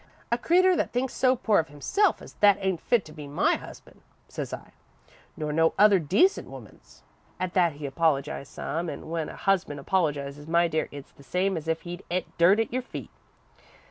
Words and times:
A 0.31 0.37
creeter 0.39 0.75
that 0.77 0.91
thinks 0.91 1.13
so 1.13 1.35
poor 1.35 1.59
of 1.59 1.67
himself 1.67 2.23
as 2.23 2.33
that 2.39 2.57
ain't 2.59 2.81
fit 2.81 3.05
to 3.05 3.11
be 3.13 3.27
my 3.27 3.53
husband,' 3.57 4.01
says 4.27 4.51
I, 4.51 4.71
'nor 5.37 5.53
no 5.53 5.75
other 5.77 5.99
decent 5.99 6.49
woman's.' 6.49 7.03
"At 7.39 7.53
that 7.53 7.73
he 7.73 7.85
apologised 7.85 8.51
some, 8.53 8.89
an' 8.89 9.11
when 9.11 9.29
a 9.29 9.35
husband 9.35 9.79
apologises, 9.79 10.47
my 10.47 10.67
dear, 10.67 10.89
it's 10.91 11.11
the 11.11 11.21
same 11.21 11.55
as 11.55 11.67
if 11.67 11.81
he'd 11.81 12.03
et 12.09 12.25
dirt 12.39 12.59
at 12.59 12.73
your 12.73 12.81
feet. 12.81 13.11